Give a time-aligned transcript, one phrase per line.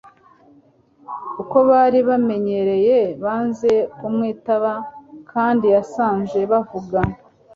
[1.41, 4.71] uko bari bamenyereye banze kumwitaba
[5.31, 6.99] kandi yasanze bavuga